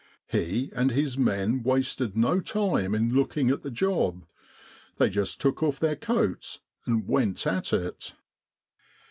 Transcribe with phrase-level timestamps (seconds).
[0.25, 4.25] He and his men wasted no time in looking at the job;
[4.97, 8.15] they just took off their coats and went at it.